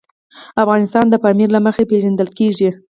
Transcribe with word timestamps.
افغانستان 0.63 1.05
د 1.09 1.15
پامیر 1.23 1.49
له 1.53 1.59
مخې 1.65 1.83
پېژندل 1.91 2.29
کېږي. 2.37 2.69